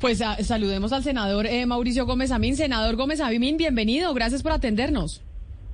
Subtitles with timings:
[0.00, 2.56] Pues a, saludemos al senador eh, Mauricio Gómez Amín.
[2.56, 4.14] Senador Gómez Amín, bienvenido.
[4.14, 5.22] Gracias por atendernos.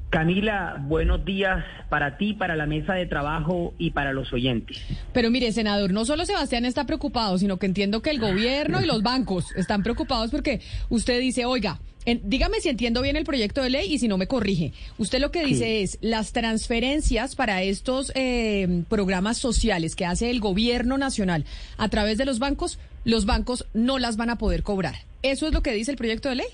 [0.08, 4.80] Camila, buenos días para ti, para la mesa de trabajo y para los oyentes.
[5.12, 8.86] Pero mire, senador, no solo Sebastián está preocupado, sino que entiendo que el gobierno y
[8.86, 13.70] los bancos están preocupados porque usted dice, oiga, dígame si entiendo bien el proyecto de
[13.70, 14.72] ley y si no me corrige.
[14.98, 20.40] Usted lo que dice es, las transferencias para estos eh, programas sociales que hace el
[20.40, 21.44] gobierno nacional
[21.78, 24.94] a través de los bancos, los bancos no las van a poder cobrar.
[25.22, 26.46] ¿Eso es lo que dice el proyecto de ley?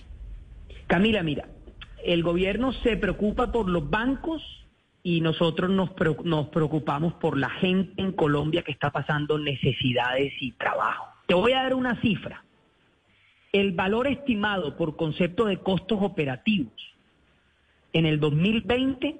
[0.86, 1.48] Camila, mira,
[2.04, 4.42] el gobierno se preocupa por los bancos
[5.02, 5.90] y nosotros nos,
[6.24, 11.06] nos preocupamos por la gente en Colombia que está pasando necesidades y trabajo.
[11.26, 12.44] Te voy a dar una cifra.
[13.52, 16.72] El valor estimado por concepto de costos operativos
[17.92, 19.16] en el 2020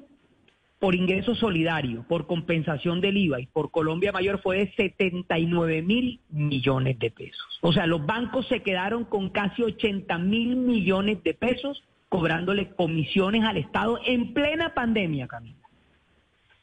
[0.80, 6.20] por ingreso solidario, por compensación del IVA y por Colombia Mayor fue de 79 mil
[6.30, 7.58] millones de pesos.
[7.60, 13.44] O sea, los bancos se quedaron con casi 80 mil millones de pesos cobrándole comisiones
[13.44, 15.56] al Estado en plena pandemia, Camila.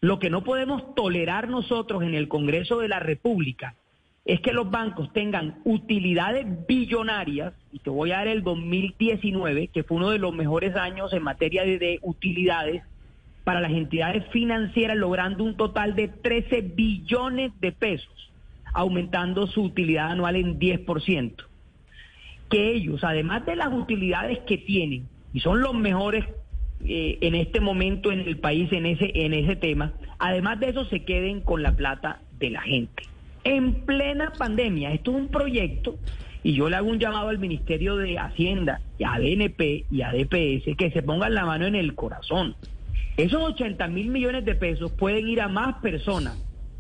[0.01, 3.75] Lo que no podemos tolerar nosotros en el Congreso de la República
[4.27, 9.83] es que los bancos tengan utilidades billonarias, y te voy a dar el 2019, que
[9.83, 12.83] fue uno de los mejores años en materia de, utilidades
[13.45, 18.29] para las entidades financieras, logrando un total de 13 billones de pesos,
[18.73, 21.33] aumentando su utilidad anual en 10%.
[22.49, 26.25] Que ellos, además de las utilidades que tienen, y son los mejores
[26.85, 30.83] eh, en este momento en el país en ese, en ese tema, además de eso
[30.83, 33.03] se queden con la plata de la gente.
[33.47, 35.97] En plena pandemia, esto es un proyecto
[36.43, 40.11] y yo le hago un llamado al Ministerio de Hacienda, y a DNP y a
[40.11, 42.55] DPS que se pongan la mano en el corazón.
[43.15, 46.37] Esos 80 mil millones de pesos pueden ir a más personas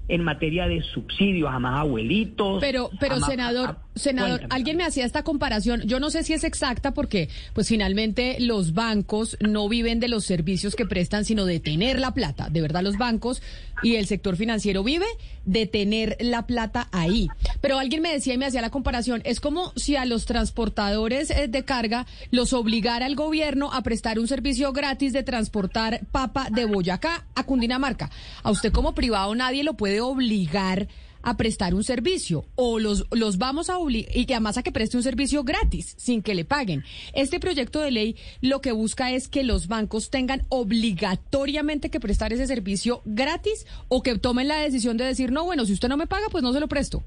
[0.09, 2.59] en materia de subsidios a más abuelitos.
[2.59, 5.81] Pero, pero senador, senador, alguien me hacía esta comparación.
[5.85, 10.25] Yo no sé si es exacta porque, pues finalmente los bancos no viven de los
[10.25, 12.49] servicios que prestan, sino de tener la plata.
[12.49, 13.41] De verdad, los bancos
[13.83, 15.05] y el sector financiero vive
[15.45, 17.27] de tener la plata ahí.
[17.61, 19.21] Pero alguien me decía y me hacía la comparación.
[19.23, 24.19] Es como si a los transportadores eh, de carga los obligara el gobierno a prestar
[24.19, 28.09] un servicio gratis de transportar papa de Boyacá a Cundinamarca.
[28.43, 30.87] A usted como privado nadie lo puede obligar a
[31.35, 35.03] prestar un servicio o los, los vamos a obligar y además a que preste un
[35.03, 36.83] servicio gratis sin que le paguen.
[37.13, 42.31] Este proyecto de ley lo que busca es que los bancos tengan obligatoriamente que prestar
[42.31, 45.97] ese servicio gratis o que tomen la decisión de decir, no, bueno, si usted no
[45.97, 47.03] me paga, pues no se lo presto.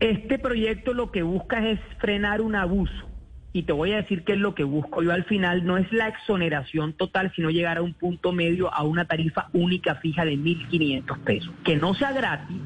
[0.00, 3.10] Este proyecto lo que busca es frenar un abuso.
[3.52, 5.02] Y te voy a decir qué es lo que busco.
[5.02, 8.84] Yo al final no es la exoneración total, sino llegar a un punto medio a
[8.84, 11.52] una tarifa única fija de 1.500 pesos.
[11.64, 12.56] Que no sea gratis,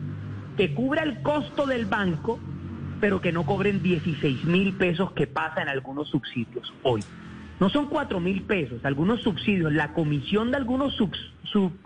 [0.56, 2.38] que cubra el costo del banco,
[3.00, 7.02] pero que no cobren 16 mil pesos que pasa en algunos subsidios hoy.
[7.60, 10.96] No son 4 mil pesos, algunos subsidios, la comisión de algunos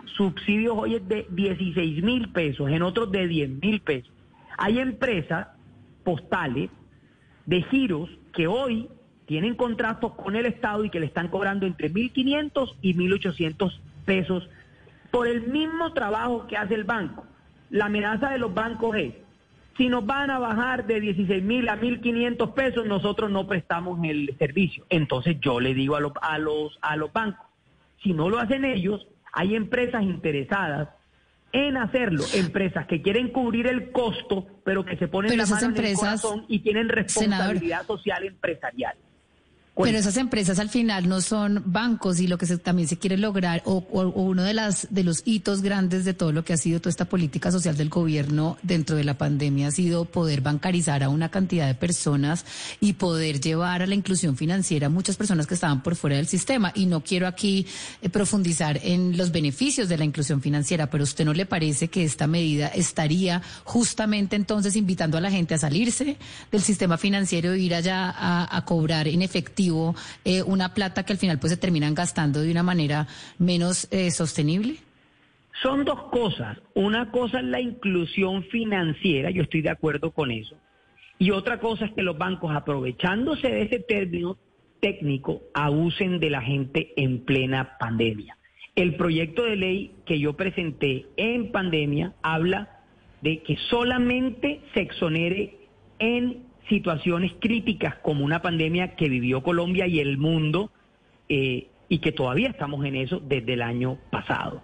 [0.05, 4.11] subsidios hoy es de 16 mil pesos, en otros de 10 mil pesos.
[4.57, 5.47] Hay empresas
[6.03, 6.69] postales
[7.45, 8.89] de giros que hoy
[9.25, 14.49] tienen contratos con el Estado y que le están cobrando entre 1.500 y 1.800 pesos
[15.11, 17.25] por el mismo trabajo que hace el banco.
[17.69, 19.13] La amenaza de los bancos es,
[19.77, 24.35] si nos van a bajar de 16 mil a 1.500 pesos, nosotros no prestamos el
[24.37, 24.85] servicio.
[24.89, 27.45] Entonces yo le digo a los, a, los, a los bancos,
[28.03, 30.89] si no lo hacen ellos, hay empresas interesadas
[31.51, 35.85] en hacerlo, empresas que quieren cubrir el costo, pero que se ponen la mano en
[35.85, 38.95] el corazón y tienen responsabilidad social empresarial.
[39.81, 43.61] Pero esas empresas al final no son bancos y lo que también se quiere lograr,
[43.65, 46.89] o, uno de, las, de los hitos grandes de todo lo que ha sido toda
[46.89, 51.29] esta política social del gobierno dentro de la pandemia ha sido poder bancarizar a una
[51.29, 52.45] cantidad de personas
[52.81, 56.27] y poder llevar a la inclusión financiera a muchas personas que estaban por fuera del
[56.27, 56.73] sistema.
[56.75, 57.65] Y no quiero aquí
[58.01, 62.03] eh, profundizar en los beneficios de la inclusión financiera, pero ¿usted no le parece que
[62.03, 66.17] esta medida estaría justamente entonces invitando a la gente a salirse
[66.51, 69.68] del sistema financiero e ir allá a cobrar en efectivo?
[70.25, 73.07] Eh, una plata que al final pues se terminan gastando de una manera
[73.37, 74.77] menos eh, sostenible?
[75.61, 76.57] Son dos cosas.
[76.73, 80.55] Una cosa es la inclusión financiera, yo estoy de acuerdo con eso.
[81.17, 84.37] Y otra cosa es que los bancos, aprovechándose de ese término
[84.79, 88.37] técnico, abusen de la gente en plena pandemia.
[88.75, 92.79] El proyecto de ley que yo presenté en pandemia habla
[93.21, 95.57] de que solamente se exonere
[95.99, 100.71] en situaciones críticas como una pandemia que vivió Colombia y el mundo
[101.27, 104.61] eh, y que todavía estamos en eso desde el año pasado.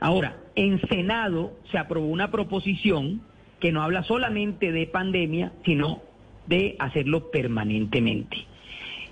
[0.00, 3.22] Ahora, en Senado se aprobó una proposición
[3.60, 6.02] que no habla solamente de pandemia, sino
[6.46, 8.46] de hacerlo permanentemente.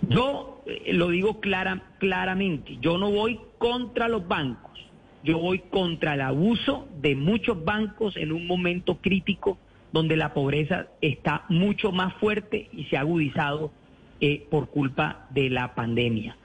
[0.08, 4.78] Yo eh, lo digo clara, claramente, yo no voy contra los bancos,
[5.24, 9.58] yo voy contra el abuso de muchos bancos en un momento crítico
[9.96, 13.72] donde la pobreza está mucho más fuerte y se ha agudizado
[14.20, 16.36] eh, por culpa de la pandemia.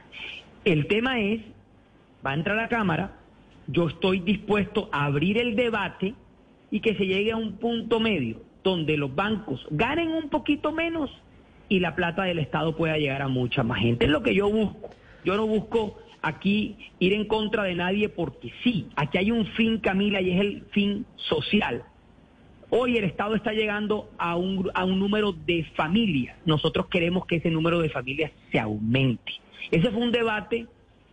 [0.64, 1.42] El tema es,
[2.26, 3.18] va a entrar a la Cámara,
[3.68, 6.14] yo estoy dispuesto a abrir el debate
[6.72, 11.10] y que se llegue a un punto medio donde los bancos ganen un poquito menos
[11.68, 14.06] y la plata del Estado pueda llegar a mucha más gente.
[14.06, 14.92] Es lo que yo busco.
[15.26, 19.80] Yo no busco aquí ir en contra de nadie porque sí, aquí hay un fin,
[19.80, 21.84] Camila, y es el fin social.
[22.74, 26.38] Hoy el Estado está llegando a un, a un número de familias.
[26.46, 29.34] Nosotros queremos que ese número de familias se aumente.
[29.72, 30.68] Ese fue un debate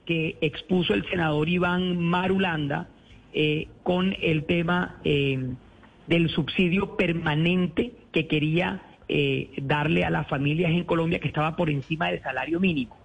[0.06, 2.87] que expuso el senador Iván Marulanda
[3.34, 5.50] eh, con el tema eh,
[6.06, 11.70] del subsidio permanente que quería eh, darle a las familias en Colombia que estaba por
[11.70, 12.96] encima del salario mínimo.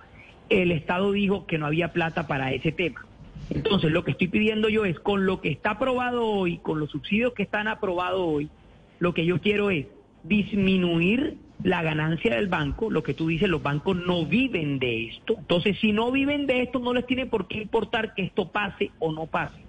[0.49, 3.03] El Estado dijo que no había plata para ese tema.
[3.49, 6.91] Entonces, lo que estoy pidiendo yo es, con lo que está aprobado hoy, con los
[6.91, 8.49] subsidios que están aprobados hoy,
[8.99, 9.87] lo que yo quiero es
[10.23, 15.35] disminuir la ganancia del banco, lo que tú dices, los bancos no viven de esto.
[15.37, 18.91] Entonces, si no viven de esto, no les tiene por qué importar que esto pase
[18.99, 19.61] o no pase.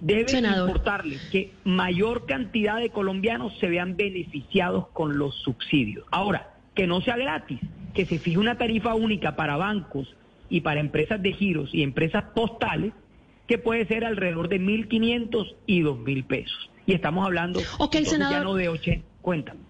[0.00, 6.04] Debe importarles que mayor cantidad de colombianos se vean beneficiados con los subsidios.
[6.10, 7.58] Ahora, que no sea gratis,
[7.94, 10.14] que se fije una tarifa única para bancos
[10.48, 12.92] y para empresas de giros y empresas postales,
[13.46, 16.70] que puede ser alrededor de 1.500 y 2.000 pesos.
[16.86, 17.60] Y estamos hablando
[18.30, 19.04] ya no de 80.
[19.22, 19.60] Cuéntame.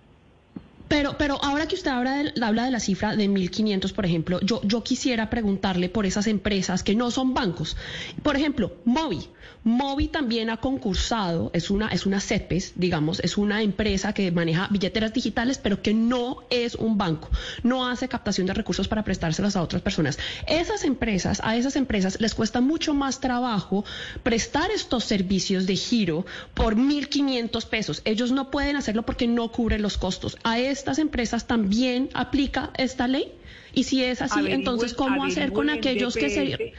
[0.88, 4.40] Pero, pero ahora que usted habla de, habla de la cifra de 1.500, por ejemplo,
[4.40, 7.76] yo, yo quisiera preguntarle por esas empresas que no son bancos.
[8.22, 9.28] Por ejemplo, Movi.
[9.64, 14.68] Movi también ha concursado, es una, es una CEPES, digamos, es una empresa que maneja
[14.70, 17.30] billeteras digitales, pero que no es un banco,
[17.64, 20.20] no hace captación de recursos para prestárselos a otras personas.
[20.46, 23.84] Esas empresas, a esas empresas les cuesta mucho más trabajo
[24.22, 28.02] prestar estos servicios de giro por 1.500 pesos.
[28.04, 30.36] Ellos no pueden hacerlo porque no cubren los costos.
[30.44, 33.32] A estas empresas también aplica esta ley?
[33.72, 36.72] Y si es así, entonces, ¿cómo hacer con aquellos que se...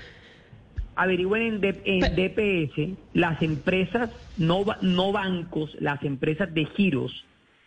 [0.96, 7.24] Averigüen en, DPS las empresas, no, no bancos, las empresas de giros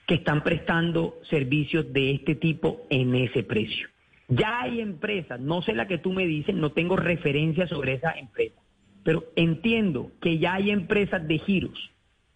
[0.06, 3.88] que están prestando servicios de este tipo en ese precio.
[4.26, 8.12] Ya hay empresas, no sé la que tú me dices, no tengo referencia sobre esa
[8.18, 8.60] empresa,
[9.04, 11.90] pero entiendo que ya hay empresas de giros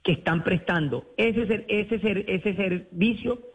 [0.05, 3.54] que están prestando ese, ese, ese servicio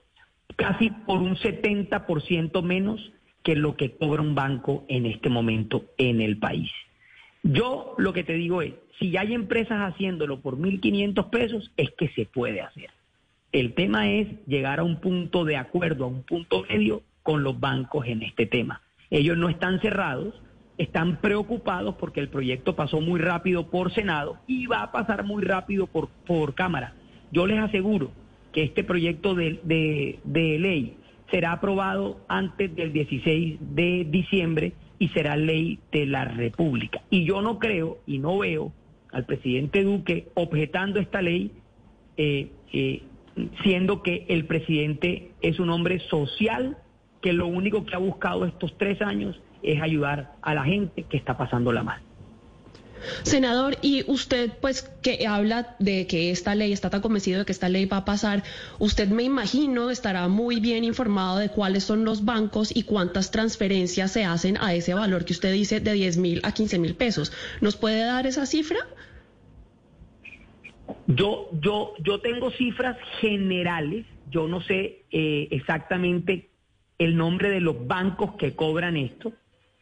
[0.56, 3.12] casi por un 70% menos
[3.44, 6.72] que lo que cobra un banco en este momento en el país.
[7.44, 12.10] Yo lo que te digo es, si hay empresas haciéndolo por 1.500 pesos, es que
[12.10, 12.90] se puede hacer.
[13.52, 17.60] El tema es llegar a un punto de acuerdo, a un punto medio con los
[17.60, 18.82] bancos en este tema.
[19.10, 20.36] Ellos no están cerrados,
[20.78, 25.44] están preocupados porque el proyecto pasó muy rápido por Senado y va a pasar muy
[25.44, 26.94] rápido por, por Cámara.
[27.32, 28.12] Yo les aseguro
[28.52, 30.98] que este proyecto de, de, ley
[31.32, 37.02] será aprobado antes del 16 de diciembre y será ley de la República.
[37.10, 38.74] Y yo no creo y no veo
[39.12, 41.52] al presidente Duque objetando esta ley,
[42.18, 43.04] eh, eh,
[43.64, 46.78] siendo que el presidente es un hombre social
[47.22, 51.18] que lo único que ha buscado estos tres años es ayudar a la gente que
[51.18, 52.02] está pasando la mal.
[53.24, 57.52] Senador, y usted pues que habla de que esta ley, está tan convencido de que
[57.52, 58.44] esta ley va a pasar,
[58.80, 64.12] usted me imagino estará muy bien informado de cuáles son los bancos y cuántas transferencias
[64.12, 67.32] se hacen a ese valor que usted dice de 10 mil a 15 mil pesos.
[67.62, 68.80] ¿Nos puede dar esa cifra?
[71.08, 76.50] Yo, yo, yo tengo cifras generales, yo no sé eh, exactamente
[76.98, 79.34] el nombre de los bancos que cobran esto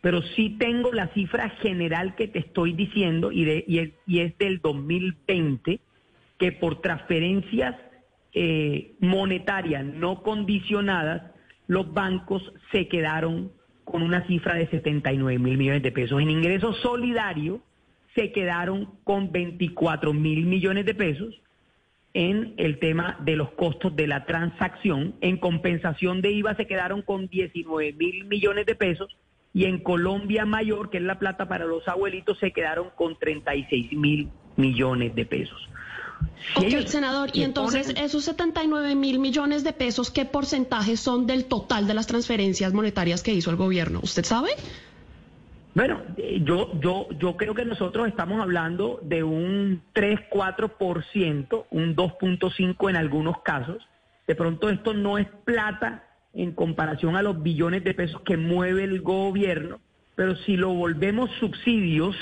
[0.08, 4.62] pero sí tengo la cifra general que te estoy diciendo y, es, y es, del
[4.62, 5.82] 2020,
[6.40, 7.76] que por transferencias
[8.32, 11.24] eh, monetarias no condicionadas,
[11.68, 13.52] los bancos se quedaron
[13.84, 16.22] con una cifra de 79 mil millones de pesos.
[16.22, 17.60] En ingresos solidarios
[18.16, 21.42] se quedaron con 24 mil millones de pesos
[22.14, 25.16] en el tema de los costos de la transacción.
[25.20, 29.18] En compensación de IVA se quedaron con 19 mil millones de pesos
[29.58, 33.92] y en Colombia Mayor, que es la plata para los abuelitos, se quedaron con 36
[33.94, 35.68] mil millones de pesos.
[36.58, 41.88] ok, senador, y entonces esos 79 mil millones de pesos, ¿qué porcentaje son del total
[41.88, 44.00] de las transferencias monetarias que hizo el gobierno?
[44.04, 44.52] ¿Usted sabe?
[45.74, 52.90] Bueno, eh, yo, yo, yo creo que nosotros estamos hablando de un 3-4%, un 2.5%
[52.92, 53.78] en algunos casos,
[54.28, 56.07] De pronto esto no es plata
[56.38, 59.80] en comparación a los billones de pesos que mueve el gobierno,
[60.16, 62.16] pero si lo volvemos subsidios,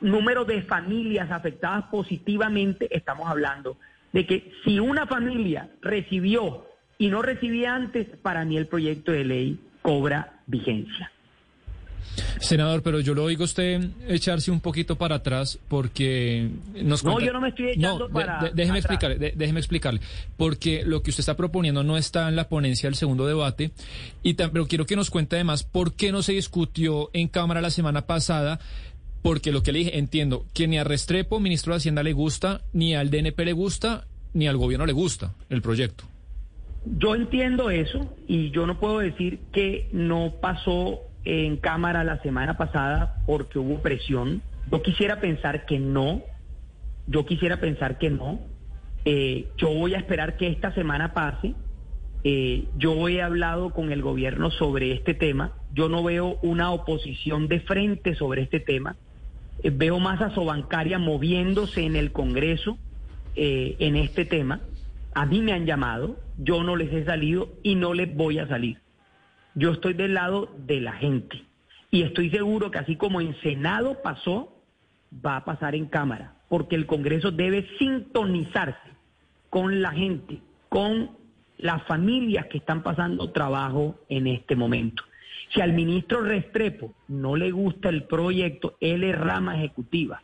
[0.00, 3.76] número de familias afectadas positivamente, estamos hablando
[4.12, 6.66] de que si una familia recibió
[6.96, 11.12] y no recibía antes, para mí el proyecto de ley cobra vigencia.
[12.40, 16.48] Senador, pero yo lo oigo usted echarse un poquito para atrás porque
[16.82, 20.00] nos No, yo no me estoy echando para déjeme explicarle, déjeme explicarle,
[20.36, 23.70] porque lo que usted está proponiendo no está en la ponencia del segundo debate
[24.22, 27.70] y pero quiero que nos cuente además por qué no se discutió en Cámara la
[27.70, 28.60] semana pasada
[29.22, 32.62] porque lo que le dije, entiendo que ni a Restrepo, ministro de Hacienda, le gusta,
[32.72, 36.04] ni al DNP le gusta, ni al gobierno le gusta el proyecto.
[36.84, 42.56] Yo entiendo eso y yo no puedo decir que no pasó en Cámara la semana
[42.56, 44.42] pasada porque hubo presión.
[44.70, 46.22] Yo quisiera pensar que no,
[47.08, 48.40] yo quisiera pensar que no.
[49.04, 51.54] Eh, yo voy a esperar que esta semana pase.
[52.24, 55.52] Eh, yo he hablado con el gobierno sobre este tema.
[55.72, 58.96] Yo no veo una oposición de frente sobre este tema.
[59.62, 62.78] Eh, veo más a Sobancaria moviéndose en el Congreso
[63.40, 64.60] en este tema.
[65.14, 68.48] A mí me han llamado, yo no les he salido y no les voy a
[68.48, 68.78] salir.
[69.58, 71.42] Yo estoy del lado de la gente.
[71.90, 74.62] Y estoy seguro que así como en Senado pasó,
[75.12, 78.88] va a pasar en Cámara, porque el Congreso debe sintonizarse
[79.50, 80.38] con la gente,
[80.68, 81.10] con
[81.56, 85.02] las familias que están pasando trabajo en este momento.
[85.52, 90.22] Si al ministro Restrepo no le gusta el proyecto, él es rama ejecutiva.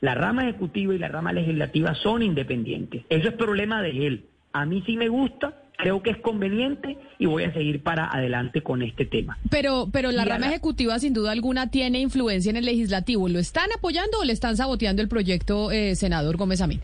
[0.00, 3.04] La rama ejecutiva y la rama legislativa son independientes.
[3.10, 4.24] Eso es problema de él.
[4.52, 8.62] A mí sí me gusta creo que es conveniente y voy a seguir para adelante
[8.62, 9.38] con este tema.
[9.50, 13.28] Pero, pero la rama ejecutiva sin duda alguna tiene influencia en el legislativo.
[13.28, 16.80] ¿Lo están apoyando o le están saboteando el proyecto, eh, senador Gómez Amín?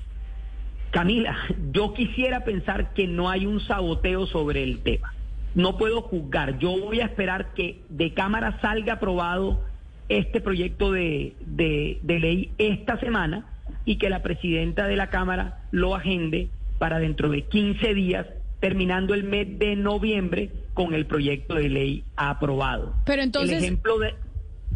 [0.91, 1.37] Camila,
[1.73, 5.15] yo quisiera pensar que no hay un saboteo sobre el tema.
[5.55, 6.59] No puedo juzgar.
[6.59, 9.63] Yo voy a esperar que de Cámara salga aprobado
[10.09, 13.47] este proyecto de, de ley esta semana
[13.85, 18.27] y que la presidenta de la Cámara lo agende para dentro de 15 días
[18.63, 22.95] terminando el mes de noviembre con el proyecto de ley aprobado.
[23.05, 23.59] Pero entonces...
[23.59, 24.15] El ejemplo de...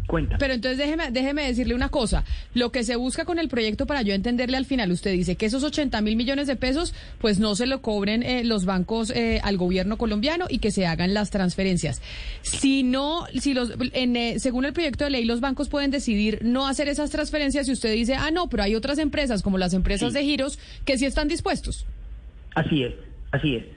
[0.07, 0.37] Cuenta.
[0.37, 2.23] Pero entonces déjeme, déjeme decirle una cosa.
[2.53, 5.45] Lo que se busca con el proyecto, para yo entenderle al final, usted dice que
[5.45, 9.41] esos 80 mil millones de pesos, pues no se lo cobren eh, los bancos eh,
[9.43, 12.01] al gobierno colombiano y que se hagan las transferencias.
[12.41, 16.39] Si no, si los, en, eh, según el proyecto de ley, los bancos pueden decidir
[16.41, 19.73] no hacer esas transferencias y usted dice, ah, no, pero hay otras empresas, como las
[19.73, 21.85] empresas de giros, que sí están dispuestos.
[22.55, 22.93] Así es,
[23.31, 23.76] así es.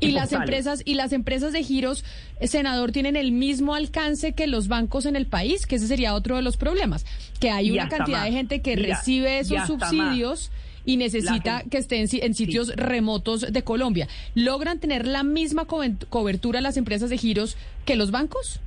[0.00, 2.04] Y las empresas y las empresas de giros,
[2.40, 6.14] eh, senador, tienen el mismo alcance que los bancos en el país, que ese sería
[6.14, 7.04] otro de los problemas,
[7.38, 10.50] que hay una cantidad de gente que recibe esos subsidios
[10.84, 14.08] y necesita que estén en, sitios remotos de Colombia.
[14.34, 18.60] ¿Logran tener la misma cobertura las empresas de giros que los bancos?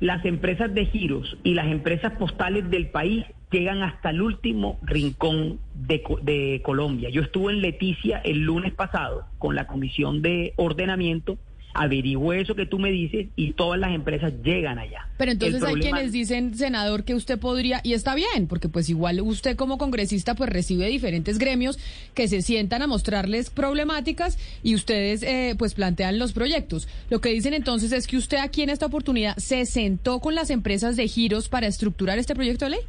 [0.00, 5.58] Las empresas de giros y las empresas postales del país llegan hasta el último rincón
[5.74, 7.10] de, Colombia.
[7.10, 11.38] Yo estuve en Leticia el lunes pasado con la Comisión de Ordenamiento
[11.72, 15.08] averigüe eso que tú me dices y todas las empresas llegan allá.
[15.16, 19.20] Pero entonces hay quienes dicen, senador, que usted podría, y está bien, porque pues igual
[19.20, 21.78] usted como congresista pues recibe diferentes gremios
[22.14, 26.88] que se sientan a mostrarles problemáticas y ustedes eh, pues plantean los proyectos.
[27.08, 30.50] Lo que dicen entonces es que usted aquí en esta oportunidad se sentó con las
[30.50, 32.80] empresas de giros para estructurar este proyecto de ley.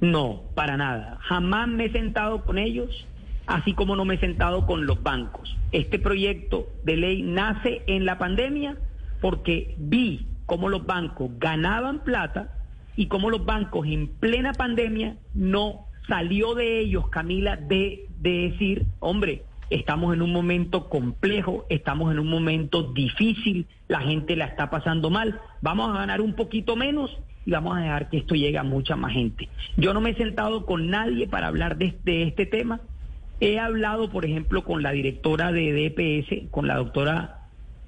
[0.00, 1.18] No, para nada.
[1.20, 3.06] Jamás me he sentado con ellos,
[3.46, 5.56] así como no me he sentado con los bancos.
[5.72, 8.76] Este proyecto de ley nace en la pandemia
[9.20, 12.54] porque vi cómo los bancos ganaban plata
[12.96, 18.86] y cómo los bancos en plena pandemia no salió de ellos, Camila, de, de decir,
[18.98, 24.70] hombre, estamos en un momento complejo, estamos en un momento difícil, la gente la está
[24.70, 27.16] pasando mal, vamos a ganar un poquito menos
[27.46, 29.48] y vamos a dejar que esto llegue a mucha más gente.
[29.76, 32.80] Yo no me he sentado con nadie para hablar de, este tema.
[33.40, 37.46] He hablado, por ejemplo, con la directora de DPS, con la doctora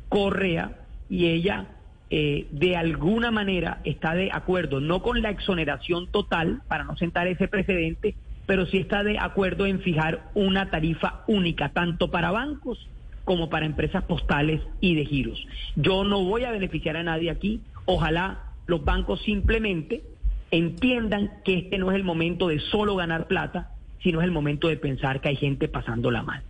[0.08, 0.78] Correa,
[1.10, 1.66] y ella
[2.08, 7.26] eh, de alguna manera está de acuerdo, no con la exoneración total, para no sentar
[7.26, 8.14] ese precedente,
[8.46, 12.88] pero sí está de acuerdo en fijar una tarifa única, tanto para bancos
[13.24, 15.46] como para empresas postales y de giros.
[15.76, 20.02] Yo no voy a beneficiar a nadie aquí, ojalá los bancos simplemente
[20.50, 23.70] entiendan que este no es el momento de solo ganar plata,
[24.02, 26.42] sino es el momento de pensar que hay gente pasándola mal.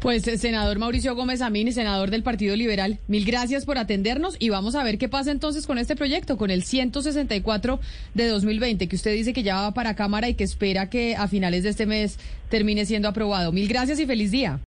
[0.00, 4.48] Pues, eh, senador Mauricio Gómez Amín, senador del Partido Liberal, mil gracias por atendernos y
[4.48, 7.80] vamos a ver qué pasa entonces con este proyecto, con el 164
[8.14, 11.28] de 2020, que usted dice que ya va para Cámara y que espera que a
[11.28, 13.52] finales de este mes termine siendo aprobado.
[13.52, 14.58] Mil gracias y feliz día.